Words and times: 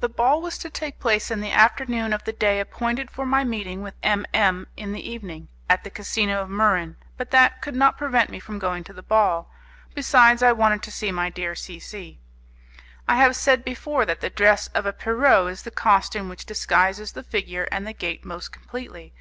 The 0.00 0.08
ball 0.08 0.40
was 0.40 0.56
to 0.56 0.70
take 0.70 0.98
place 1.00 1.30
in 1.30 1.42
the 1.42 1.50
afternoon 1.50 2.14
of 2.14 2.24
the 2.24 2.32
day 2.32 2.60
appointed 2.60 3.10
for 3.10 3.26
my 3.26 3.44
meeting 3.44 3.82
with 3.82 3.92
M 4.02 4.24
M, 4.32 4.66
in 4.74 4.92
the 4.92 5.06
evening 5.06 5.48
at 5.68 5.84
the 5.84 5.90
casino 5.90 6.40
of 6.40 6.48
Muran, 6.48 6.96
but 7.18 7.30
that 7.30 7.60
could 7.60 7.74
not 7.74 7.98
prevent 7.98 8.30
me 8.30 8.40
from 8.40 8.58
going 8.58 8.84
to 8.84 8.94
the 8.94 9.02
ball; 9.02 9.50
besides, 9.94 10.42
I 10.42 10.52
wanted 10.52 10.82
to 10.84 10.90
see 10.90 11.12
my 11.12 11.28
dear 11.28 11.54
C 11.54 11.78
C. 11.78 12.20
I 13.06 13.16
have 13.16 13.36
said 13.36 13.62
before 13.62 14.06
that 14.06 14.22
the 14.22 14.30
dress 14.30 14.68
of 14.68 14.86
a 14.86 14.94
Pierrot 14.94 15.52
is 15.52 15.62
the 15.62 15.70
costume 15.70 16.30
which 16.30 16.46
disguises 16.46 17.12
the 17.12 17.22
figure 17.22 17.68
and 17.70 17.86
the 17.86 17.92
gait 17.92 18.24
most 18.24 18.52
completely. 18.52 19.12